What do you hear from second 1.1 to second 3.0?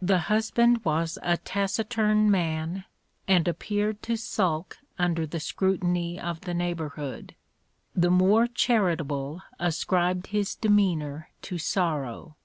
a taciturn man,